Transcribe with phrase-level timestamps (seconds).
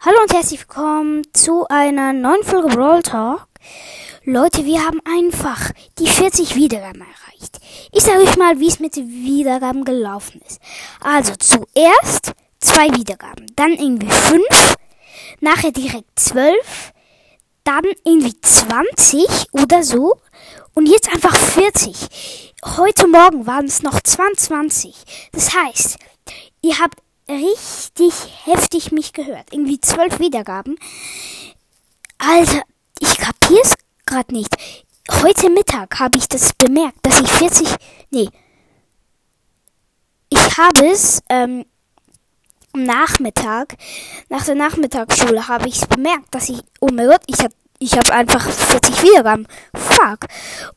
[0.00, 3.48] Hallo und herzlich willkommen zu einer neuen Folge Brawl Talk.
[4.22, 7.58] Leute, wir haben einfach die 40 Wiedergaben erreicht.
[7.90, 10.60] Ich sage euch mal, wie es mit den Wiedergaben gelaufen ist.
[11.00, 14.76] Also zuerst zwei Wiedergaben, dann irgendwie fünf,
[15.40, 16.92] nachher direkt zwölf,
[17.64, 20.14] dann irgendwie 20 oder so
[20.74, 22.54] und jetzt einfach 40.
[22.76, 24.94] Heute Morgen waren es noch 22.
[25.32, 25.98] Das heißt,
[26.62, 29.52] ihr habt richtig heftig mich gehört.
[29.52, 30.78] Irgendwie zwölf Wiedergaben.
[32.18, 32.62] Alter,
[32.98, 33.74] ich kapier's
[34.06, 34.56] grad nicht.
[35.22, 37.68] Heute Mittag habe ich das bemerkt, dass ich 40.
[38.10, 38.28] Nee.
[40.30, 41.64] Ich habe es ähm,
[42.74, 43.76] am Nachmittag,
[44.28, 46.60] nach der Nachmittagsschule habe ich es bemerkt, dass ich.
[46.80, 49.46] Oh mein Gott, ich habe ich hab einfach 40 Wiedergaben.
[49.74, 50.26] Fuck.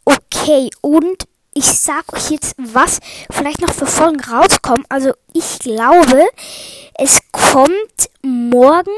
[0.05, 4.85] Okay, und ich sag euch jetzt, was vielleicht noch für Folgen rauskommen.
[4.89, 6.25] Also ich glaube,
[6.95, 8.91] es kommt morgen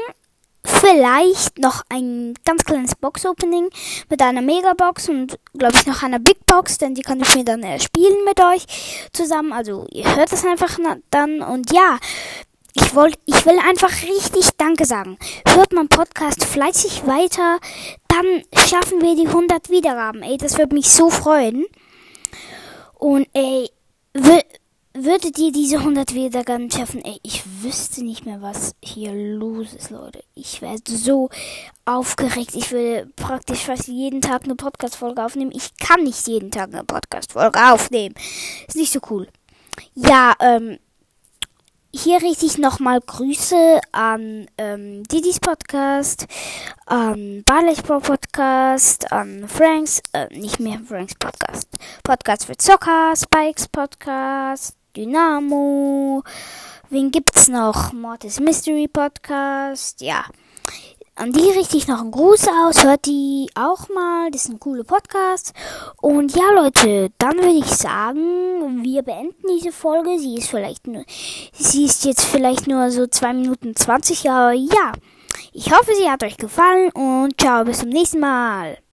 [0.64, 3.68] vielleicht noch ein ganz kleines Box-Opening
[4.08, 7.44] mit einer Megabox und glaube ich noch einer Big Box, denn die kann ich mir
[7.44, 8.64] dann äh, spielen mit euch
[9.12, 9.52] zusammen.
[9.52, 10.78] Also ihr hört es einfach
[11.10, 11.98] dann und ja.
[12.76, 15.16] Ich wollte, ich will einfach richtig Danke sagen.
[15.46, 17.60] Hört mein Podcast fleißig weiter,
[18.08, 20.24] dann schaffen wir die 100 Wiedergaben.
[20.24, 21.66] Ey, das würde mich so freuen.
[23.04, 23.68] Und ey,
[24.14, 27.04] würdet ihr diese 100 Wiedergaben schaffen?
[27.04, 30.24] Ey, ich wüsste nicht mehr, was hier los ist, Leute.
[30.34, 31.28] Ich werde so
[31.84, 32.54] aufgeregt.
[32.54, 35.52] Ich will praktisch fast jeden Tag eine Podcast-Folge aufnehmen.
[35.54, 38.14] Ich kann nicht jeden Tag eine Podcast-Folge aufnehmen.
[38.68, 39.28] Ist nicht so cool.
[39.94, 40.78] Ja, ähm,
[41.94, 46.26] hier richtig nochmal Grüße an ähm, Didis Podcast,
[46.86, 51.68] an Barley Pro Podcast, an Franks, äh, nicht mehr Franks Podcast,
[52.02, 56.22] Podcast für Zocker, Spikes Podcast, Dynamo,
[56.90, 57.92] wen gibt's noch?
[57.92, 60.24] Mortis Mystery Podcast, ja.
[61.16, 62.82] An die richte ich noch einen Gruß aus.
[62.82, 64.32] Hört die auch mal.
[64.32, 65.52] Das sind coole Podcasts.
[66.00, 70.18] Und ja, Leute, dann würde ich sagen, wir beenden diese Folge.
[70.18, 71.04] Sie ist vielleicht nur,
[71.52, 74.92] sie ist jetzt vielleicht nur so zwei Minuten zwanzig, aber ja.
[75.52, 78.78] Ich hoffe, sie hat euch gefallen und ciao, bis zum nächsten Mal.